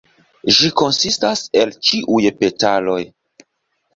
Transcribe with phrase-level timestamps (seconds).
[0.59, 2.99] Ĝi konsistas el ĉiuj petaloj.